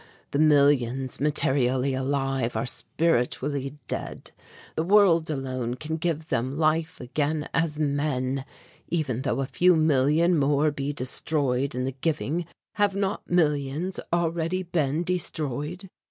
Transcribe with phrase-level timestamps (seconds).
[0.31, 4.31] The millions materially alive, are spiritually dead.
[4.75, 8.43] The world alone can give them life again as men.
[8.87, 14.63] Even though a few million more be destroyed in the giving have not millions already
[14.63, 15.87] been destroyed?